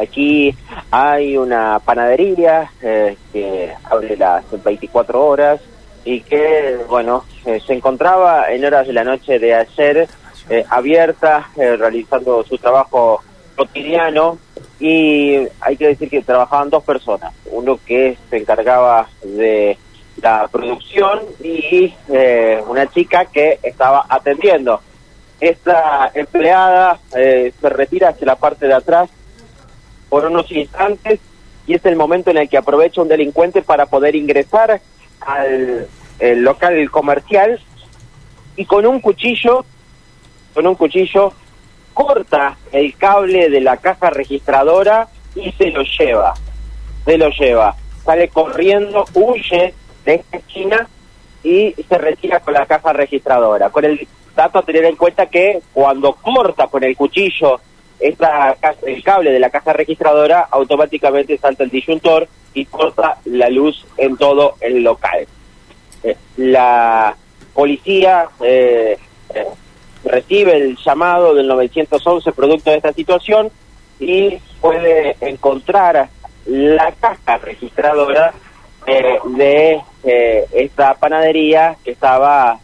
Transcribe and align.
aquí 0.00 0.54
hay 0.90 1.36
una 1.36 1.78
panadería 1.80 2.70
eh, 2.82 3.16
que 3.32 3.72
abre 3.84 4.16
las 4.16 4.44
24 4.62 5.24
horas 5.24 5.60
y 6.04 6.22
que, 6.22 6.78
bueno, 6.88 7.24
eh, 7.44 7.60
se 7.64 7.74
encontraba 7.74 8.50
en 8.50 8.64
horas 8.64 8.86
de 8.86 8.92
la 8.92 9.04
noche 9.04 9.38
de 9.38 9.54
ayer 9.54 10.08
eh, 10.48 10.64
abierta, 10.68 11.48
realizando 11.56 12.42
su 12.42 12.58
trabajo 12.58 13.22
cotidiano 13.54 14.38
y 14.80 15.36
hay 15.60 15.76
que 15.76 15.88
decir 15.88 16.08
que 16.08 16.22
trabajaban 16.22 16.70
dos 16.70 16.82
personas, 16.82 17.34
uno 17.46 17.78
que 17.84 18.16
se 18.30 18.38
encargaba 18.38 19.08
de 19.22 19.76
la 20.22 20.48
producción 20.48 21.20
y 21.42 21.94
una 22.66 22.86
chica 22.86 23.26
que 23.26 23.58
estaba 23.62 24.06
atendiendo. 24.08 24.80
Esta 25.38 26.10
empleada 26.14 26.98
se 27.12 27.68
retira 27.68 28.08
hacia 28.08 28.26
la 28.26 28.36
parte 28.36 28.66
de 28.66 28.74
atrás 28.74 29.10
por 30.10 30.26
unos 30.26 30.52
instantes 30.52 31.20
y 31.66 31.74
es 31.74 31.84
el 31.86 31.96
momento 31.96 32.30
en 32.30 32.36
el 32.36 32.48
que 32.48 32.58
aprovecha 32.58 33.00
un 33.00 33.08
delincuente 33.08 33.62
para 33.62 33.86
poder 33.86 34.14
ingresar 34.16 34.82
al 35.20 35.88
local 36.20 36.90
comercial 36.90 37.58
y 38.56 38.66
con 38.66 38.84
un 38.84 39.00
cuchillo, 39.00 39.64
con 40.52 40.66
un 40.66 40.74
cuchillo 40.74 41.32
corta 41.94 42.58
el 42.72 42.96
cable 42.96 43.48
de 43.48 43.60
la 43.60 43.76
caja 43.76 44.10
registradora 44.10 45.08
y 45.34 45.52
se 45.52 45.70
lo 45.70 45.82
lleva, 45.82 46.34
se 47.04 47.16
lo 47.16 47.30
lleva, 47.30 47.76
sale 48.04 48.28
corriendo, 48.28 49.04
huye 49.14 49.74
de 50.04 50.14
esta 50.14 50.36
esquina 50.38 50.88
y 51.42 51.74
se 51.88 51.98
retira 51.98 52.40
con 52.40 52.54
la 52.54 52.66
caja 52.66 52.92
registradora. 52.92 53.70
Con 53.70 53.84
el 53.84 54.06
dato 54.34 54.58
a 54.58 54.62
tener 54.62 54.84
en 54.84 54.96
cuenta 54.96 55.26
que 55.26 55.60
cuando 55.72 56.14
corta 56.14 56.66
con 56.66 56.84
el 56.84 56.96
cuchillo 56.96 57.60
esta, 58.00 58.56
el 58.86 59.02
cable 59.02 59.30
de 59.30 59.38
la 59.38 59.50
caja 59.50 59.72
registradora 59.72 60.48
automáticamente 60.50 61.38
salta 61.38 61.64
el 61.64 61.70
disyuntor 61.70 62.28
y 62.54 62.64
corta 62.64 63.18
la 63.26 63.48
luz 63.50 63.84
en 63.96 64.16
todo 64.16 64.54
el 64.60 64.82
local. 64.82 65.26
Eh, 66.02 66.16
la 66.38 67.14
policía 67.52 68.28
eh, 68.40 68.96
eh, 69.34 69.46
recibe 70.04 70.56
el 70.56 70.76
llamado 70.76 71.34
del 71.34 71.46
911 71.46 72.32
producto 72.32 72.70
de 72.70 72.76
esta 72.76 72.92
situación 72.92 73.50
y 73.98 74.38
puede 74.60 75.16
encontrar 75.20 76.08
la 76.46 76.92
caja 76.92 77.36
registradora 77.38 78.32
de 79.36 79.80
esta 80.52 80.94
panadería 80.94 81.76
que 81.84 81.92
estaba 81.92 82.58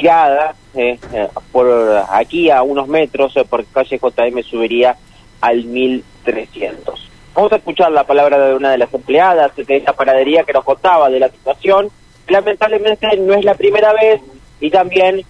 tirada 0.00 0.54
eh, 0.74 0.98
eh, 1.12 1.28
por 1.52 1.68
aquí 2.10 2.50
a 2.50 2.62
unos 2.62 2.88
metros, 2.88 3.36
eh, 3.36 3.44
por 3.44 3.64
calle 3.66 3.98
JM 3.98 4.42
subiría 4.42 4.96
al 5.40 5.64
1300. 5.64 7.10
Vamos 7.34 7.52
a 7.52 7.56
escuchar 7.56 7.92
la 7.92 8.04
palabra 8.04 8.38
de 8.38 8.54
una 8.54 8.70
de 8.70 8.78
las 8.78 8.92
empleadas 8.92 9.54
de 9.56 9.76
esta 9.76 9.92
panadería 9.92 10.44
que 10.44 10.52
nos 10.52 10.64
contaba 10.64 11.10
de 11.10 11.20
la 11.20 11.28
situación. 11.28 11.88
Lamentablemente 12.28 13.16
no 13.18 13.34
es 13.34 13.44
la 13.44 13.54
primera 13.54 13.92
vez 13.92 14.20
y 14.60 14.70
también 14.70 15.24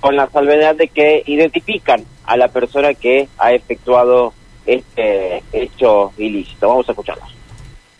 con 0.00 0.16
la 0.16 0.28
salvedad 0.28 0.74
de 0.74 0.88
que 0.88 1.22
identifican 1.26 2.04
a 2.26 2.36
la 2.36 2.48
persona 2.48 2.92
que 2.92 3.28
ha 3.38 3.52
efectuado 3.52 4.34
este 4.66 5.42
hecho 5.52 6.12
ilícito. 6.18 6.68
Vamos 6.68 6.88
a 6.88 6.92
escucharlos. 6.92 7.28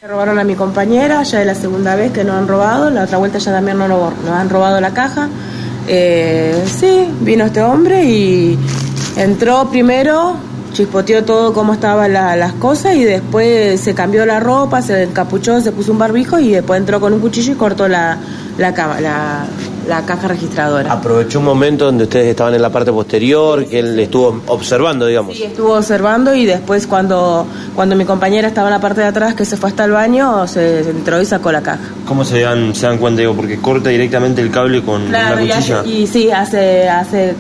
Robaron 0.03 0.39
a 0.39 0.45
mi 0.45 0.55
compañera, 0.55 1.23
ya 1.23 1.41
es 1.41 1.47
la 1.47 1.55
segunda 1.55 1.95
vez 1.95 2.12
que 2.12 2.25
nos 2.25 2.34
han 2.34 2.48
robado, 2.48 2.91
la 2.91 3.05
otra 3.05 3.19
vuelta 3.19 3.39
ya 3.39 3.53
también 3.53 3.79
no 3.79 3.86
nos, 3.86 4.17
nos 4.19 4.31
han 4.31 4.51
robado 4.51 4.81
la 4.81 4.92
caja. 4.92 5.29
Eh, 5.88 6.64
sí, 6.66 7.08
vino 7.20 7.44
este 7.47 7.62
hombre 7.62 8.05
y 8.05 8.58
entró 9.16 9.69
primero, 9.69 10.36
chispoteó 10.73 11.25
todo 11.25 11.53
cómo 11.53 11.75
estaban 11.75 12.12
las 12.12 12.53
cosas 12.55 12.95
y 12.95 13.05
después 13.05 13.81
se 13.81 13.95
cambió 13.95 14.25
la 14.27 14.41
ropa, 14.41 14.83
se 14.83 15.05
encapuchó, 15.05 15.61
se 15.61 15.73
puso 15.73 15.92
un 15.92 15.98
barbijo 15.98 16.39
y 16.39 16.51
después 16.51 16.81
entró 16.81 17.01
con 17.01 17.12
un 17.12 17.20
cuchillo 17.20 17.53
y 17.53 17.56
cortó 17.56 17.89
la, 17.89 18.19
la, 18.58 18.70
la, 19.01 19.45
la 19.89 20.07
caja 20.07 20.29
registradora. 20.29 20.92
Aprovechó 20.92 21.39
un 21.41 21.45
momento 21.45 21.86
donde 21.86 22.05
ustedes 22.05 22.29
estaban 22.29 22.55
en 22.55 22.63
la 22.63 22.70
parte 22.70 22.92
posterior, 22.92 23.67
que 23.67 23.79
él 23.79 23.98
estuvo 24.01 24.41
observando, 24.46 25.07
digamos. 25.07 25.36
Sí, 25.36 25.45
estuvo 25.45 25.74
observando 25.74 26.35
y 26.35 26.46
después 26.46 26.86
cuando, 26.86 27.46
cuando 27.75 27.95
mi 27.96 28.05
compañera 28.05 28.48
estaba 28.48 28.69
en 28.69 28.75
la 28.75 28.80
parte 28.80 29.01
de 29.02 29.08
atrás, 29.08 29.35
que 29.35 29.45
se 29.45 29.57
fue 29.57 29.70
hasta 29.70 29.85
el 29.85 29.92
baño, 29.92 30.46
se 30.46 30.80
entró 30.89 31.20
y 31.20 31.27
sacó 31.27 31.52
la 31.52 31.63
caja. 31.63 31.80
¿Cómo 32.07 32.25
se 32.25 32.41
dan, 32.41 32.75
se 32.75 32.86
dan 32.86 32.98
cuenta, 32.98 33.20
digo, 33.20 33.35
porque 33.35 33.58
corta 33.58 33.91
directamente 33.91 34.41
el 34.41 34.51
cable 34.51 34.83
con 34.83 35.11
la 35.13 35.36
cuchilla? 35.36 35.83
Y, 35.85 36.02
y 36.02 36.07
sí, 36.07 36.30
hace, 36.30 36.89
hace, 36.89 37.35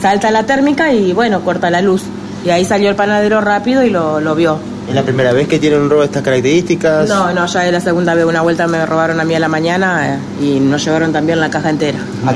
salta 0.00 0.30
la 0.30 0.44
térmica 0.44 0.92
y 0.92 1.12
bueno, 1.12 1.40
corta 1.42 1.70
la 1.70 1.82
luz. 1.82 2.02
Y 2.44 2.50
ahí 2.50 2.64
salió 2.64 2.90
el 2.90 2.96
panadero 2.96 3.40
rápido 3.40 3.82
y 3.82 3.90
lo, 3.90 4.20
lo 4.20 4.34
vio. 4.34 4.58
¿Es 4.88 4.94
la 4.94 5.02
primera 5.02 5.32
vez 5.32 5.46
que 5.48 5.58
tienen 5.58 5.82
un 5.82 5.90
robo 5.90 6.00
de 6.00 6.06
estas 6.06 6.22
características? 6.22 7.08
No, 7.08 7.32
no, 7.34 7.46
ya 7.46 7.66
es 7.66 7.72
la 7.72 7.80
segunda 7.80 8.14
vez. 8.14 8.24
Una 8.24 8.40
vuelta 8.40 8.66
me 8.66 8.86
robaron 8.86 9.20
a 9.20 9.24
mí 9.24 9.34
a 9.34 9.38
la 9.38 9.48
mañana 9.48 10.14
eh, 10.14 10.18
y 10.40 10.60
nos 10.60 10.82
llevaron 10.82 11.12
también 11.12 11.40
la 11.40 11.50
caja 11.50 11.68
entera. 11.68 11.98
¿A 12.26 12.32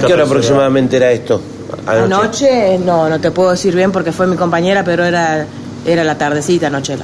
qué, 0.00 0.12
hora 0.12 0.24
aproximadamente 0.24 0.96
era 0.96 1.10
esto? 1.10 1.42
Anoche? 1.86 2.78
no, 2.78 3.08
no 3.08 3.20
te 3.20 3.30
puedo 3.30 3.50
decir 3.50 3.74
bien 3.74 3.92
porque 3.92 4.12
fue 4.12 4.26
mi 4.26 4.36
compañera, 4.36 4.82
pero 4.82 5.04
era, 5.04 5.44
era 5.84 6.04
la 6.04 6.16
tardecita, 6.16 6.68
anoche. 6.68 6.96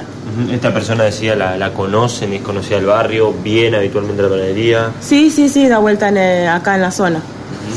Esta 0.51 0.73
persona 0.73 1.03
decía, 1.03 1.35
la, 1.35 1.57
la 1.57 1.73
conocen, 1.73 2.33
es 2.33 2.41
conocida 2.41 2.77
del 2.77 2.87
barrio, 2.87 3.33
viene 3.43 3.77
habitualmente 3.77 4.21
a 4.21 4.23
la 4.23 4.29
panadería. 4.31 4.91
Sí, 4.99 5.29
sí, 5.29 5.47
sí, 5.47 5.67
da 5.67 5.77
vuelta 5.77 6.09
en 6.09 6.47
acá 6.47 6.73
en 6.75 6.81
la 6.81 6.91
zona 6.91 7.21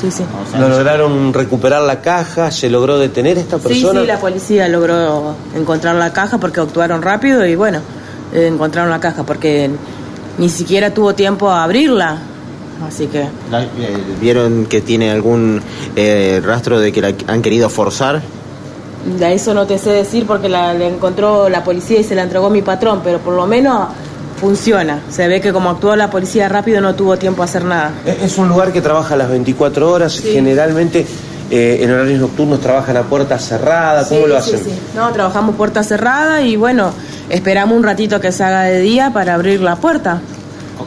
sí, 0.01 0.11
sí. 0.11 0.25
¿No 0.59 0.69
lograron 0.69 1.33
recuperar 1.33 1.83
la 1.83 2.01
caja? 2.01 2.51
¿Se 2.51 2.69
logró 2.69 2.99
detener 2.99 3.39
esta 3.39 3.59
persona? 3.59 4.01
Sí, 4.01 4.05
sí, 4.05 4.07
la 4.07 4.19
policía 4.19 4.69
logró 4.69 5.35
encontrar 5.55 5.97
la 5.97 6.13
caja 6.13 6.39
porque 6.39 6.61
actuaron 6.61 7.03
rápido 7.03 7.45
y 7.47 7.55
bueno, 7.55 7.81
eh, 8.33 8.47
encontraron 8.47 8.91
la 8.91 9.01
caja 9.01 9.23
porque 9.25 9.71
ni 10.39 10.49
siquiera 10.49 10.93
tuvo 10.93 11.15
tiempo 11.15 11.51
a 11.51 11.65
abrirla. 11.65 12.19
Así 12.87 13.07
que. 13.07 13.23
Eh, 13.23 13.29
¿Vieron 14.21 14.67
que 14.67 14.81
tiene 14.81 15.11
algún 15.11 15.63
eh, 15.95 16.41
rastro 16.45 16.81
de 16.81 16.93
que 16.93 17.01
la 17.01 17.15
han 17.29 17.41
querido 17.41 17.71
forzar? 17.71 18.21
De 19.19 19.35
eso 19.35 19.53
no 19.53 19.67
te 19.67 19.79
sé 19.79 19.91
decir 19.91 20.27
porque 20.27 20.49
la, 20.49 20.73
la 20.75 20.87
encontró 20.87 21.49
la 21.49 21.63
policía 21.63 22.01
y 22.01 22.05
se 22.05 22.15
la 22.15 22.23
entregó 22.23 22.51
mi 22.51 22.63
patrón, 22.63 23.01
pero 23.05 23.19
por 23.19 23.35
lo 23.35 23.47
menos 23.47 23.89
funciona. 24.45 25.01
Se 25.11 25.27
ve 25.27 25.41
que 25.41 25.55
como 25.55 25.71
actuó 25.71 25.97
la 25.97 26.11
policía 26.11 26.51
rápido 26.51 26.83
no 26.83 26.95
tuvo 26.95 27.17
tiempo 27.17 27.41
a 27.41 27.47
hacer 27.47 27.65
nada. 27.65 27.93
Es 28.05 28.37
un 28.37 28.47
lugar 28.47 28.73
que 28.73 28.83
trabaja 28.83 29.15
a 29.15 29.17
las 29.17 29.31
24 29.31 29.91
horas, 29.91 30.21
generalmente 30.21 31.07
eh, 31.51 31.79
en 31.81 31.91
horarios 31.91 32.21
nocturnos 32.21 32.61
trabajan 32.61 32.99
a 32.99 33.05
puerta 33.05 33.39
cerrada, 33.39 34.07
¿cómo 34.07 34.27
lo 34.27 34.37
hacen? 34.37 34.61
No, 34.95 35.11
trabajamos 35.13 35.57
puerta 35.57 35.83
cerrada 35.83 36.43
y 36.43 36.57
bueno, 36.57 36.93
esperamos 37.31 37.75
un 37.75 37.85
ratito 37.85 38.21
que 38.21 38.33
se 38.33 38.45
haga 38.45 38.65
de 38.65 38.81
día 38.81 39.13
para 39.15 39.33
abrir 39.33 39.63
la 39.63 39.77
puerta. 39.77 40.21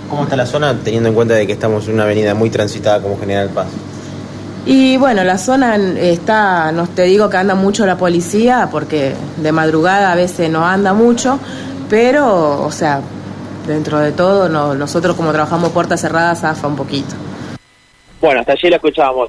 ¿Cómo 0.08 0.26
está 0.26 0.36
la 0.36 0.46
zona 0.46 0.76
teniendo 0.84 1.10
en 1.10 1.16
cuenta 1.16 1.34
de 1.34 1.48
que 1.48 1.54
estamos 1.54 1.88
en 1.88 1.96
una 1.96 2.04
avenida 2.04 2.36
muy 2.36 2.52
transitada 2.52 3.02
como 3.02 3.18
General 3.20 3.50
Paz? 3.50 3.68
Y 4.68 4.98
bueno, 4.98 5.24
la 5.24 5.40
zona 5.40 5.78
está, 5.78 6.72
no 6.72 6.86
te 6.86 7.04
digo 7.04 7.28
que 7.28 7.38
anda 7.38 7.56
mucho 7.56 7.88
la 7.88 7.98
policía, 7.98 8.70
porque 8.72 9.14
de 9.38 9.52
madrugada 9.52 10.12
a 10.12 10.16
veces 10.16 10.52
no 10.52 10.64
anda 10.64 10.94
mucho, 10.94 11.40
pero, 11.90 12.64
o 12.64 12.72
sea, 12.72 13.02
dentro 13.68 14.00
de 14.00 14.12
todo, 14.12 14.50
nosotros 14.76 15.16
como 15.16 15.32
trabajamos 15.32 15.72
puertas 15.72 16.02
cerradas, 16.02 16.42
zafa 16.42 16.68
un 16.68 16.76
poquito. 16.76 17.16
Bueno, 18.20 18.40
hasta 18.40 18.54
allí 18.54 18.70
la 18.70 18.78
escuchábamos. 18.78 19.26